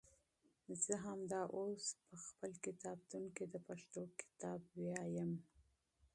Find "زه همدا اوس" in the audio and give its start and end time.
0.83-1.85